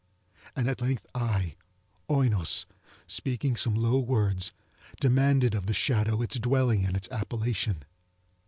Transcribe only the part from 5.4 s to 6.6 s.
of the shadow its